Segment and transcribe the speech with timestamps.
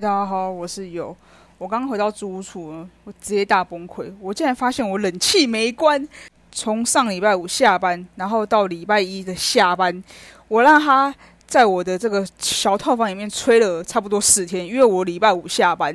[0.00, 1.16] 大家好，我是友。
[1.58, 4.08] 我刚回到租屋处，我直接大崩溃。
[4.20, 6.08] 我竟然发现我冷气没关。
[6.52, 10.04] 从上礼拜五下班，然后到礼拜一的下班，
[10.46, 11.12] 我让他
[11.48, 14.64] 在我的这个小套房里面吹了差不多四天。
[14.64, 15.92] 因为我礼拜五下班，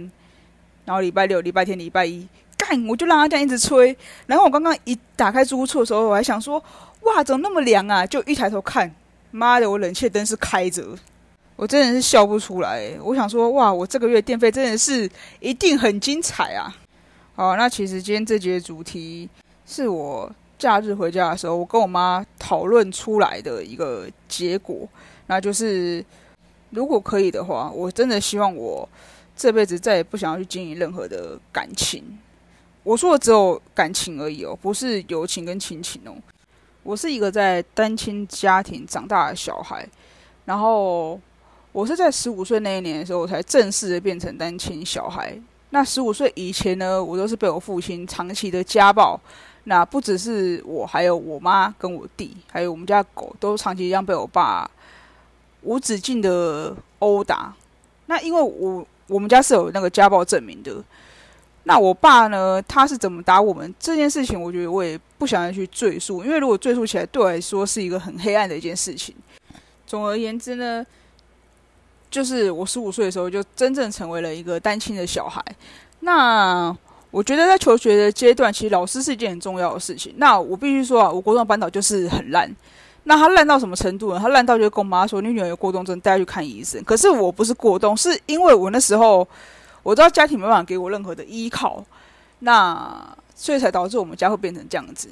[0.84, 2.28] 然后礼拜六、礼拜天、礼拜一
[2.58, 3.96] 干，我就让他这样一直吹。
[4.26, 6.62] 然后我刚刚一打开租屋处的时候，我还想说，
[7.04, 8.06] 哇，怎么那么凉啊？
[8.06, 8.94] 就一抬头看，
[9.32, 10.84] 妈的，我冷气灯是开着。
[11.64, 15.10] 我真的是笑不出来，我想说，哇，我这个月电费真的是
[15.40, 16.76] 一定很精彩啊！
[17.36, 19.30] 好，那其实今天这节主题
[19.66, 24.86] 是我假日回家的时候，我跟我妈讨论出来的一个结果，
[25.28, 26.04] 那就是
[26.72, 28.88] 如果可以的话，我真的希望我
[29.34, 32.04] 这辈子再也不想要去经营任何的感情。
[32.84, 36.12] 我说的只有感情而已哦，不是友情跟亲情哦。
[36.84, 39.88] 我是一个在单亲家庭长大的小孩，
[40.44, 41.18] 然后。
[41.74, 45.36] 我是在十五岁那一年的时候，我才正式的变成单亲小孩。
[45.72, 49.20] 那十五岁以前呢，我都是被我父亲长期的家暴。
[49.64, 54.70] 那不只是我，还有我妈跟我弟，还有我们家狗，都长期一样被我爸
[55.64, 57.52] 无止境的殴打。
[58.06, 60.76] 那因为我我们家是有那个家暴证明的。
[61.64, 69.16] 那我爸呢，他是怎么打我们这件事情，我觉得我也不想要去赘述，因为如果赘述起来，对我来说是一个很黑暗的一件事情。
[69.88, 70.86] 总而言之呢。
[72.14, 75.44] 就是我十五岁的时候，就真正成为了一个单亲的小孩。
[76.02, 76.72] 那
[77.10, 80.14] 我觉得在求学的阶段，其实老师是一件很重要的事情。
[80.18, 82.48] 那我必须说啊，我国中班导就是很烂。
[83.06, 84.20] 那他烂到什么程度呢？
[84.20, 89.28] 他烂到就跟我妈说：“你女儿有过动症，带她去看医生。”可是我不是过动，是因为我那时候
[89.82, 91.84] 我知道家庭没办法给我任何的依靠，
[92.40, 92.96] 那
[93.34, 95.10] 所以才导致我们家会变成这样子。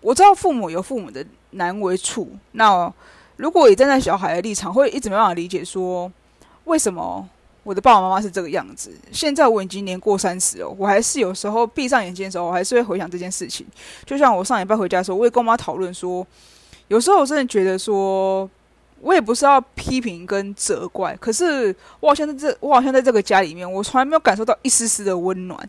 [0.00, 2.92] 我知道父母有父母的难为处，那。
[3.42, 6.10] 如果也站在小孩的立场，会一直没办法理解说，
[6.62, 7.28] 为什么
[7.64, 8.92] 我的爸爸妈妈是这个样子？
[9.10, 13.66] 现在我已经年过三十哦，我还是有时候闭上眼睛的时候，我还是会回想这件事情。
[14.06, 16.24] 就像我上礼拜回家的时候，我也跟我妈讨论说，
[16.86, 18.48] 有时候我真的觉得说，
[19.00, 25.68] 我也不是要批评跟责怪，可是我好像在这，我好像在这个家里面，我从来没有感受到一丝丝的温暖。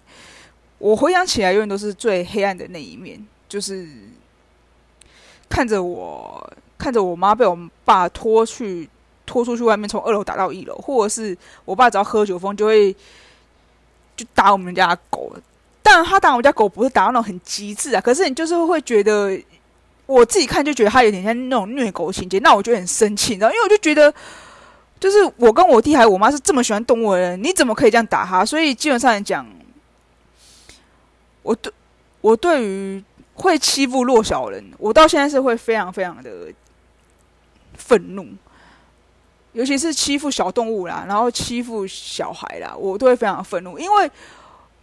[0.78, 3.88] 我回想起来，永远都是最黑暗的那一面，就是
[5.50, 6.53] 看着我。
[6.78, 8.89] 看着我妈被我爸拖去
[9.25, 12.94] 拖出去外面，从二楼打到一楼，或者是我爸只要喝酒疯就会
[14.17, 15.34] 就打我们家狗。
[15.81, 19.38] 但他打我们家狗不是打到那种很极致啊，可是你就是会觉得
[20.06, 23.50] 我自己看就觉得他有点像那种虐狗情节，那我就很生气，你知道？
[23.50, 24.13] 因为我就觉得，
[25.00, 28.45] 就是我跟我弟还有我妈是这么喜欢动物的人，你怎么可以这样打他？
[28.45, 29.45] 所以基本上来讲，
[31.41, 31.72] 我对
[32.22, 33.03] 我对于
[33.35, 36.29] 会欺负弱小人，我到现在是会非常非常的。
[37.85, 38.25] 愤怒，
[39.51, 44.09] 尤其是欺负小动物啦，然后欺负小孩啦，我都会非常愤怒，因为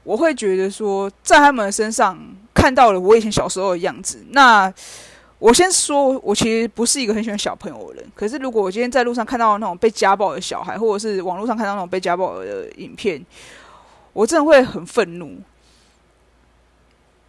[0.03, 2.19] 我会觉得说，在他们身上
[2.55, 4.22] 看到了我以前小时候的样子。
[4.31, 4.72] 那
[5.39, 13.25] 我先说，我其实不是一个很喜欢小朋友的人，可是如果我今天在路上看到那种被家暴的小孩，或者是网络上看到那种被家暴的影片，
[14.12, 15.39] 我真的会很愤怒。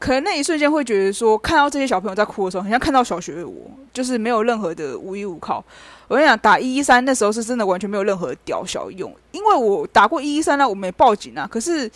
[0.02, 5.64] 可能那一瞬间会觉得说，看到这些小朋友在哭的时候，很像看到小学的我，就是没有任何的无依无靠。
[6.08, 11.48] 我跟你讲，打一一三那时候是真的完全没有任何屌小用，因为我打过一一三呢，我没报警啊。
[11.50, 11.90] 可是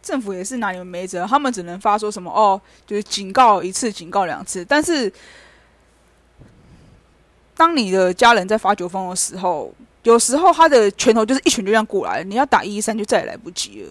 [0.00, 4.64] 政府也是拿你们没辙，他们只能发说什么哦，就是警告一次，警告两次。
[4.64, 5.12] 但是
[7.56, 9.74] 当你的家人在发酒疯的时候，
[10.04, 13.88] 有时候他的拳头就是一拳就这样过来，你要打一一三就再也来不及了。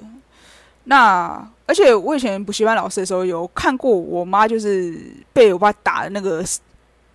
[0.89, 4.99] 那而且我以前补习班老师的时候有看过我妈就是
[5.31, 6.43] 被我爸打的那个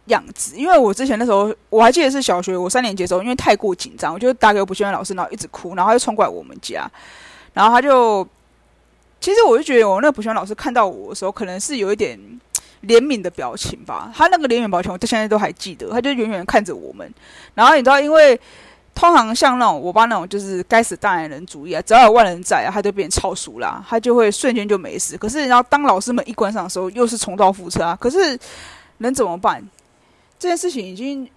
[0.04, 6.88] 样子，因为我之前那时候我还记得是小学我三年级的时候，因为太过紧张，我就打给补习班老师，然后一直哭，然后他就冲过来我们家，
[7.52, 8.24] 然后他就
[9.20, 12.16] 其实我就觉得我那个补习班老师看到我的时候，可能是有一点
[12.84, 17.12] 怜悯的表情吧，他那个怜悯表情我到现在都还记得，他就远远看着我们，
[17.56, 18.40] 然后你知道因为。
[18.94, 25.18] 通常像那种我爸那种，就是该死大男人主义啊，只要有万人在啊，他就变超熟啦，他就会瞬间就没事。
[25.18, 27.98] 可是然后当老师们一关上的时候，又是重蹈覆辙啊。
[28.00, 28.38] 可是
[28.98, 29.62] 能怎么办？
[30.38, 31.28] 这件事情已经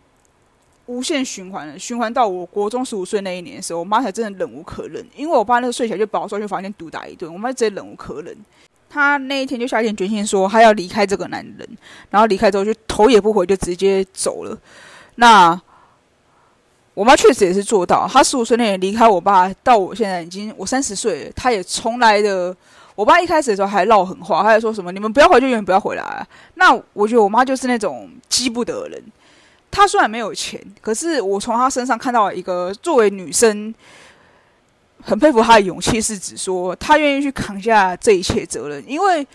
[0.86, 5.04] 无限循环了，循环到我国中十五岁那一年的时候，我妈才真的忍无可忍。
[5.16, 8.38] 因为我爸那个睡起来就把我抓去房间毒打一顿，我妈直接忍无可忍。
[8.88, 11.68] 她那一天就下定决心说，她要离开这个男人，
[12.12, 14.56] 然后离开之后就头也不回就直接走了。
[15.16, 15.60] 那。
[16.98, 22.56] 我妈确实也是做到，她十五岁那年离开我爸，到我现在已经我三十岁，她也从来的。
[22.96, 26.28] 我爸一开始的时候还唠狠话，他还说什么“你们不要回就，永远不要回来”。
[26.56, 29.00] 那我觉得我妈就是那种激不得人。
[29.70, 33.72] 她虽然没有钱，可是我从她身上看到一个作为女生
[35.04, 38.84] 很佩服她的勇气，是指说她愿意去扛下这一切责任。
[38.88, 39.28] 因为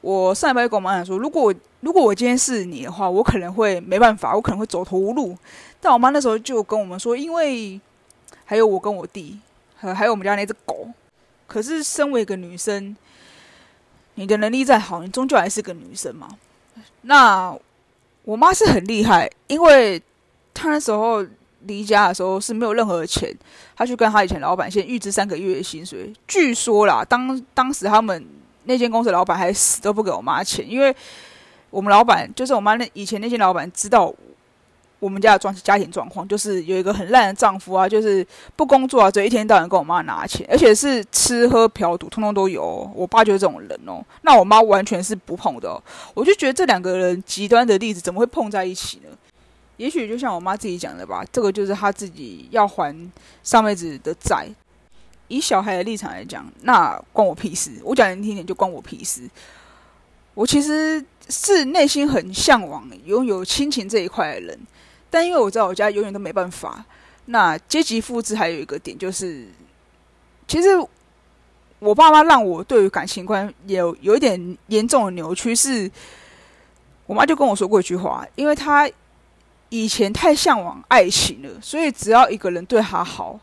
[0.00, 5.36] 我上一拜跟我妈讲说，如果如果我今天是你的话，我可能会没办法，我可能会走投无路。
[5.80, 7.78] 但我妈那时候就跟我们说，因为
[8.44, 9.38] 还有我跟我弟，
[9.78, 10.88] 还有我们家那只狗。
[11.46, 12.96] 可是身为一个女生，
[14.14, 16.28] 你的能力再好，你终究还是个女生嘛。
[17.02, 17.54] 那
[18.24, 20.02] 我妈是很厉害，因为
[20.54, 21.24] 她那时候。
[21.64, 23.32] 离家的时候是没有任何钱，
[23.76, 26.12] 他去跟他以前老板先预支三个月的薪水。
[26.26, 28.26] 据说啦，当当时他们
[28.64, 30.92] 那间公司老板还死都不给我妈钱，因为
[31.72, 34.14] 我们老板就是我妈那以前那些老板知道
[35.00, 38.24] 我们家的状家庭状况，就是有一个很烂的丈夫啊，就是
[38.54, 42.88] 不工作啊，只一天到晚跟我妈拿钱，而且是吃喝嫖赌通通都有。
[42.94, 45.82] 我爸就是这种人哦，那我妈完全是不碰的。
[46.14, 49.08] 我就觉得这两个人极端的例子怎么会碰在一起呢？
[49.78, 52.94] 也许就像我妈自己讲的吧，这个就是她自己要还
[53.42, 54.46] 上辈子的债。
[55.26, 57.72] 以小孩的立场来讲，那关我屁事。
[57.82, 59.22] 我讲难听点，就关我屁事。
[60.34, 64.58] 我其实是内心很向往拥有亲情这一块的人，
[65.10, 66.84] 但因为我知道我家永远都没办法。
[67.26, 69.46] 那阶级复制还有一个点就是，
[70.48, 70.68] 其实
[71.78, 75.54] 我爸妈让我对于感情观有有一点严重的扭曲。
[75.54, 75.90] 是
[77.06, 78.90] 我妈就跟我说过一句话，因为她。
[79.74, 83.40] 以前太向往爱情了，所以只要一个人对他好，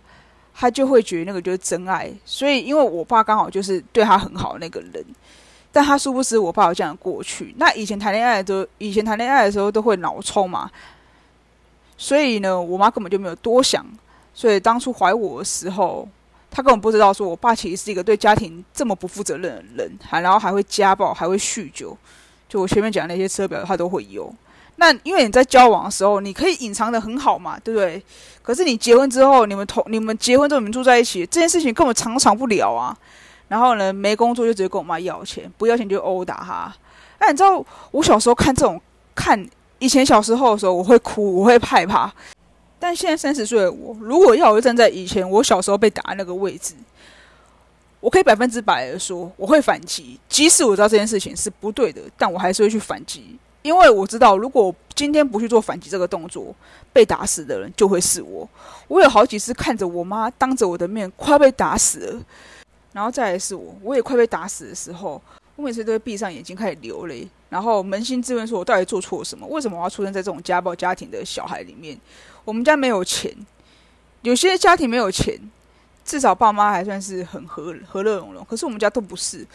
[0.54, 2.08] 他就会觉得那个就是真爱。
[2.24, 5.04] 所以，因为我爸刚好就是对他很好的那个人，
[5.72, 7.54] 但他殊不知我爸有这样的过去。
[7.58, 10.70] 那以前谈恋爱的，以前谈恋爱的时候都会脑抽嘛，
[11.98, 13.86] 所以呢，我妈根本就没有多想。
[14.34, 16.08] 所以当初怀我的时候，
[16.50, 21.98] 她根本不知道说我爸其实是一个对家庭这么不负责任的人，还然后还会家暴，还会酗酒。
[22.48, 24.34] 就我前面讲那些车表，他都会有。
[24.78, 28.02] 那因为你在交往的时候，你可以隐藏的很好嘛，对不对？
[28.42, 32.98] 可是你结婚之后，你们同你们结婚之后你们住在一起，这件事情根本藏藏不了啊。
[33.50, 36.74] 然后呢，没工作就直接跟我妈要钱，不要钱就殴打他。
[37.20, 37.62] 那你知道
[37.92, 38.80] 我小时候看这种
[39.14, 39.46] 看
[39.80, 42.10] 以前小时候的时候，我会哭，我会害怕。
[42.80, 46.76] 但现在三十岁的我，如果要我站在以前我小时候被打的那个位置，
[48.00, 50.18] 我可以百分之百的说，我会反击。
[50.30, 53.38] 即使我知道这件事情是不对的，但我还是会去反击。
[53.62, 56.56] 因为我知道，如果今天不去做反击这个动作，
[56.94, 58.48] 被打死的人就会是我。
[58.88, 62.22] 我有好几次看着我妈当着我的面快被打死了，
[62.94, 65.22] 然后再来是我，我也快被打死的时候，
[65.56, 69.46] 我每次都会闭上眼睛开始流泪，然后扪心自问说：我到底做错了什么？
[69.48, 72.00] 为什么我要出生在这种家暴家庭的小孩里面？
[72.46, 73.34] 我们家没有钱，
[74.22, 75.40] 有些家庭没有钱，
[76.04, 78.46] 至少爸妈还算是很和和乐融融。
[78.46, 79.46] 可是我们家都不是，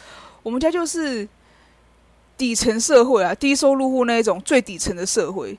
[0.43, 1.27] 我们家就是。
[2.37, 5.57] 底层社会啊，低收入户那一种最底层的社会，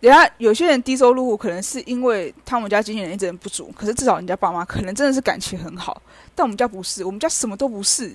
[0.00, 6.00] 人家有些人低收入户可能是因为他们家经济能力真的不足，可是至少人家爸妈可能真的是感情很好。
[6.34, 8.12] 但我们家不是，我们家什么都不是。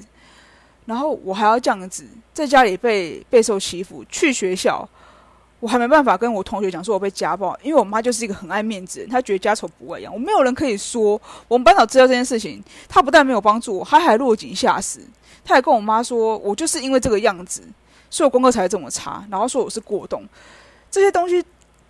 [0.85, 4.87] 然后我还要这样子在家里被备受欺负，去学校
[5.59, 11.19] 我还没办法跟我同学讲说我被家暴，因为我妈就是一个很爱面子人，她觉得家丑不外扬，我没有人可以说。
[11.47, 14.99] 我们班长知道这件事情，他不但没有帮助我，他还落井下石。
[15.45, 17.61] 他还跟我妈说：“我就是因为这个样子，
[18.09, 20.23] 所以我功课才这么差。”然后说我是过动。
[20.89, 21.43] 这些东西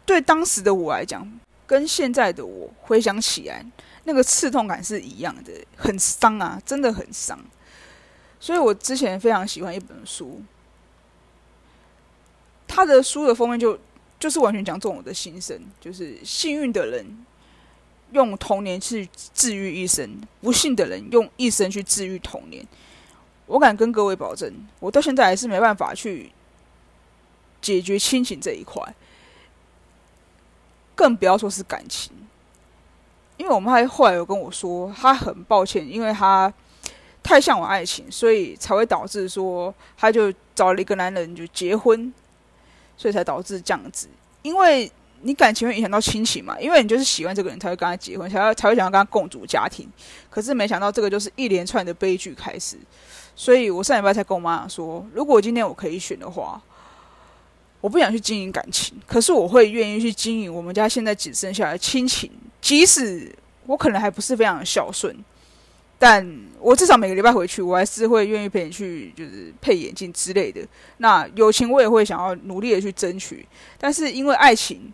[0.05, 1.27] 对当时的我来讲，
[1.65, 3.65] 跟现在的我回想起来，
[4.03, 7.39] 那个刺痛感是一样的，很伤啊，真的很伤。
[8.39, 10.41] 所以我之前非常喜欢一本书，
[12.67, 13.79] 他的书的封面就
[14.19, 17.05] 就是完全讲中我的心声，就是幸运的人
[18.11, 22.67] 用童年去治愈一生，不幸的人用一生去治愈童年。
[23.45, 26.31] 我敢跟各位保证，我到现在还是没办法去
[27.61, 28.81] 解决亲情这一块，
[31.03, 32.13] 更不要说是感情。
[33.35, 36.51] 因为我妈后来有跟我说，她很抱歉，因为她
[37.21, 42.13] 太向往爱情，所以才会导致说，她就找了一个男人就结婚，
[42.95, 44.07] 所以才导致这样子。
[44.43, 44.89] 因为
[45.23, 49.89] 你感情会影响到亲情嘛，因为你就是喜欢这个人才会跟他结婚，才要才会想要跟他共组家庭。
[50.29, 52.77] 可是没想到这个就是一连串的悲剧开始。
[53.35, 56.61] 所以我上礼拜才跟我妈讲说，如果今天我可以选的话，
[57.83, 62.31] 我不想去经营感情，可是我会愿意去经营我们家现在只剩下的亲情。
[62.61, 63.29] 即使
[63.65, 65.13] 我可能还不是非常的孝顺，
[65.99, 66.25] 但
[66.61, 70.65] 我至少每个礼拜回去，我还是会愿意陪你去，就是配眼镜之类的。
[70.99, 73.45] 那友情我也会想要努力的去争取，
[73.77, 74.93] 但是因为爱情，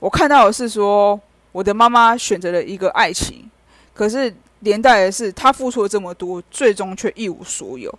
[0.00, 1.20] 我看到的是说，
[1.52, 3.48] 我的妈妈选择了一个爱情，
[3.94, 4.34] 可是。
[4.62, 7.98] 连带的是，她付出了这么多，最终却一无所有，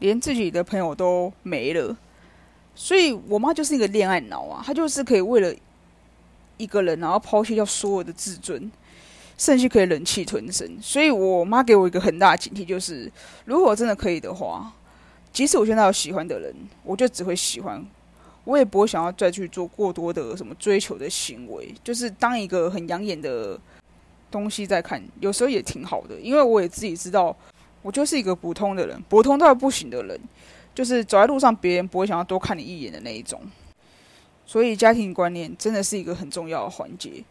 [0.00, 1.96] 连自己的朋友都没了。
[2.74, 5.54] 所以我妈就是一个恋爱脑啊，她就是可以为了
[6.56, 8.70] 一个人，然后抛弃掉所有的自尊。
[9.36, 10.78] 甚至可以忍气吞声。
[10.80, 13.10] 所以我妈给我一个很大的警惕，就是
[13.44, 14.72] 如果真的可以的话，
[15.32, 16.54] 即使我现在有喜欢的人，
[16.84, 17.84] 我就只会喜欢，
[18.44, 23.58] 我也不会想要再去做过多的什么追求的行为，就是当一个很养眼的
[24.30, 27.36] 东西在看，有时候也挺好的，因为我也自己知道，
[27.82, 30.20] 我就是一个普通的人，普通到不行的人，
[30.74, 33.40] 就是走在路上，别人不会想要多看你一眼的那一种。
[34.46, 37.24] 所以家庭观念真的是一个很重要的环节，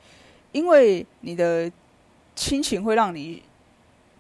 [0.52, 1.72] 因为你的
[2.36, 3.44] 亲情会让你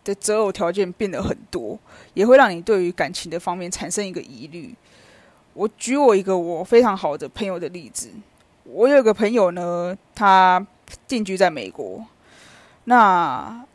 [0.03, 1.79] 的择偶条件变得很多，
[2.13, 4.75] 也会让你对于感情的方面产生一个疑虑。
[5.53, 8.11] 我举我一个我非常好的朋友的例子，
[8.63, 10.65] 我有个朋友呢，他
[11.07, 12.05] 定居在美国，
[12.83, 13.65] 那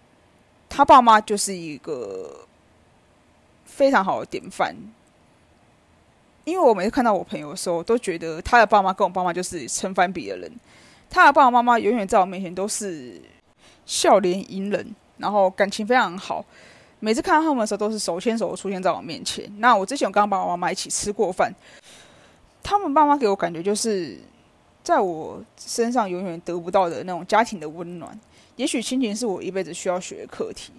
[0.68, 2.46] 他爸妈就是一个
[3.64, 4.76] 非常好的典范。
[6.48, 10.50] 因为我每次看到我朋友的时候，都觉得他的爸妈跟我爸妈就是成反比的人。
[11.10, 13.20] 他的爸爸妈妈永远在我面前都是
[13.84, 16.42] 笑脸迎人，然后感情非常好。
[17.00, 19.50] 每次看到他们的时候，都是手牵手出现在我面前。
[19.58, 21.52] 那我之前有跟爸爸妈妈一起吃过饭，
[22.62, 24.18] 他们爸妈给我感觉就是
[24.82, 28.18] 在我身上永远得不到的那种家庭的温暖。
[28.56, 30.72] 也许亲情是我一辈子需要学的课题。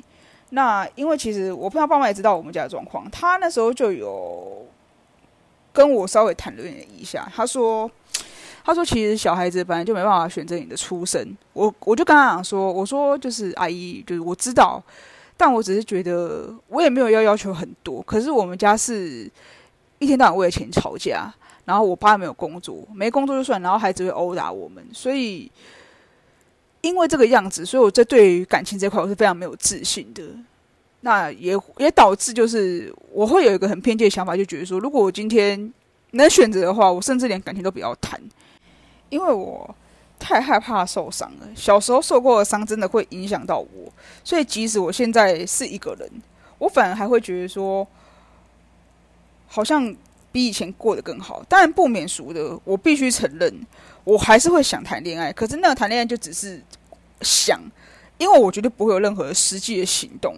[0.50, 4.66] 那因为其实我朋友爸妈也知道我们家的状况，他那时候就有。
[5.72, 7.90] 跟我稍微谈论了一下，他说
[8.66, 14.84] ：“他说其实小孩子本来就没办法选择你的出生。”我我就跟他讲说：“我说就是阿姨，就是我知道，
[15.38, 18.02] 但我只是觉得我也没有要要求很多。
[18.02, 19.30] 可是我们家是
[20.00, 21.34] 一天到晚为了钱吵架，
[21.66, 25.50] 然后我爸没有工作，没工作就算，然后孩子会殴打我们，所以
[26.82, 30.24] 因为这个样子，所以我在对于感情这块我是非常没有自信的。”
[31.02, 35.74] 那也也导致，就是我会有一个很偏见的想法，就觉得说，如果我今天
[36.12, 38.20] 能选择的话，我甚至连感情都不要谈，
[39.10, 39.74] 因为我
[40.20, 41.48] 太害怕受伤了。
[41.56, 43.94] 小时候受过的伤，真的会影响到我，
[44.26, 46.10] 所以即使我现在是一个人，
[46.58, 47.88] 我反而还会觉得说，
[49.48, 49.96] 好像
[50.34, 51.42] 比以前过得更好。
[51.48, 53.66] 当然不免俗的，我必须承认，
[54.04, 55.32] 我还是会想谈恋爱。
[55.32, 56.62] 可是那个谈恋爱就只是
[57.22, 57.58] 想，
[58.18, 60.36] 因为我绝对不会有任何实际的行动。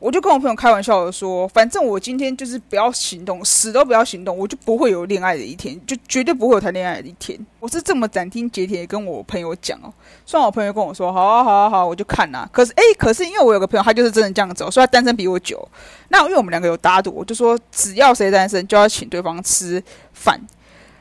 [0.00, 7.38] 我就跟我朋友开玩笑的说，反正我今天就是不要行动，死都不要行动，我就不会有恋爱的一天，就绝对不会有谈恋爱的一天。
[7.58, 9.92] 我是这么斩钉截铁跟我朋友讲哦。
[10.24, 12.48] 虽然我朋友跟我说，好好好，我就看呐。
[12.50, 15.68] 可是哎，可是因为我有个朋友，他就是真的这样子，所以他单身比我久。
[16.08, 20.40] 那因为我们两个有打赌，我就说只要谁单身，就要请对方吃饭。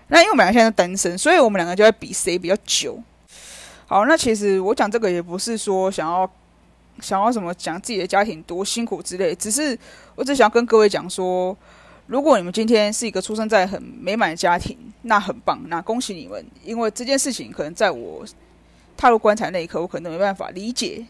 [0.10, 3.02] 那因为我们两个现在单身，所以我们两个就在比谁比较久。
[3.88, 6.30] 好，那其实我讲这个也不是说想要。
[7.02, 9.78] 想要什么讲自己的家庭多辛苦之类，只是
[10.16, 11.56] 我只想跟各位讲说，
[12.08, 18.26] 如果你们今天是一个出生在很美满的家庭，那很棒，那恭喜你们，因为这件事情可能在我
[18.98, 21.06] 踏入棺材那一刻，我可能没办法理解。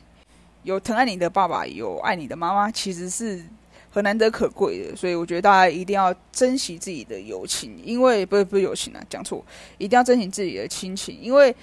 [0.63, 3.43] 有疼爱你的爸爸，有爱你的妈妈，其实是
[3.89, 9.43] 很难得可贵的，所以我觉得大家一定要珍惜自己的友情，因为不是不是友情啊，讲错，
[9.77, 11.55] 一定要珍惜自己的亲情，因为。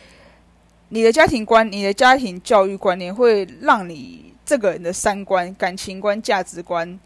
[0.90, 6.98] 你的家庭观、你的家庭教育观念，会让你这个人的三观、感情观、价值观、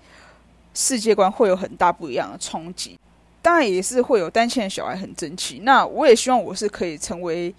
[0.74, 2.98] 世界观会有很大不一样的冲击。
[3.40, 5.60] 当然，也是会有单亲的小孩很争气。
[5.62, 7.54] 那我也希望我是可以成为，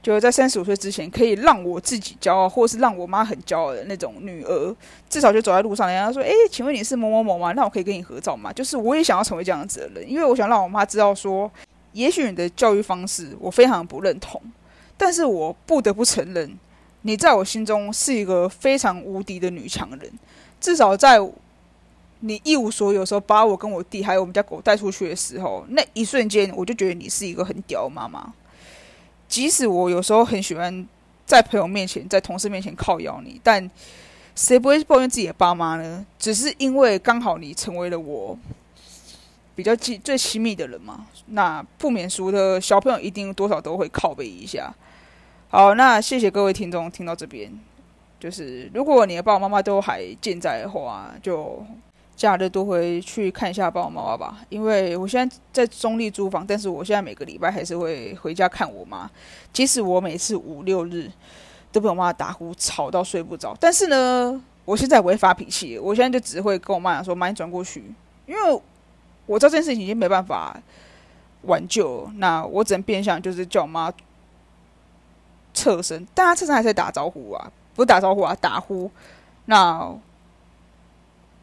[0.00, 4.76] 就是在三十五岁之前，可以让我自己骄傲，或是让我妈很骄傲的那种女儿。
[5.10, 7.50] 至少就走在路上，人家说：“哎，请问你是某某某吗？
[7.50, 11.50] 那我可以跟你合照吗？”就是我也想要成为这样子的人，因为我想让我妈知道说，
[11.94, 14.40] 也许你的教育方式我非常不认同。
[14.96, 16.56] 但是我不得不承认，
[17.02, 20.12] 你在我心中是一个非常无敌的女强人。
[20.60, 21.18] 至少在
[22.20, 28.32] 你一无所有时候，把我跟我弟还有我们家狗带出去的时候，那一瞬间，我就觉得你是一个很屌的妈妈。
[29.28, 30.86] 即使我有时候很喜欢
[31.26, 33.70] 在朋友面前、在同事面前靠咬你，但
[34.34, 36.06] 谁不会抱怨自己的爸妈呢？
[36.18, 38.38] 只是因为刚好你成为了我。
[39.54, 44.74] 比较近最亲密的人嘛，那不免俗的小朋友一定多少都会靠背一下。
[45.48, 47.52] 好，那谢谢各位听众听到这边，
[48.18, 51.64] 就是如果你的爸爸妈妈都还健在的话，就
[52.16, 54.40] 假日都会去看一下爸爸妈妈吧。
[54.48, 59.08] 因为我现在在中立租房，但是我现在每个礼拜还是会回家看我妈，
[59.52, 61.08] 即使我每次五六日
[61.70, 67.84] 都被我妈打呼吵到睡不着，但是呢，我现在不会发脾气，我现在就只会跟我妈讲说：“妈，你转过去。”
[68.26, 68.60] 因为
[69.26, 70.56] 我知道这件事情已经没办法
[71.42, 73.92] 挽救，那我只能变相就是叫我妈
[75.52, 78.90] 侧身，但她侧身还在打招呼啊，不是打招呼啊，打呼。
[79.46, 79.94] 那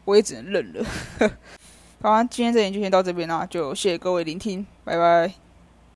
[0.04, 0.84] 我也只能认了。
[2.02, 5.41] 好，今天这集就先到这边啦，就谢谢各位聆听，拜拜。